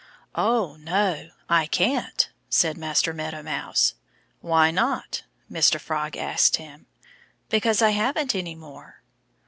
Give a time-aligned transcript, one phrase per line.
[0.33, 3.93] "Oh, no I can't," said Master Meadow Mouse.
[4.39, 5.79] "Why not?" Mr.
[5.79, 6.87] Frog asked him.
[7.49, 9.03] "Because I haven't any more!"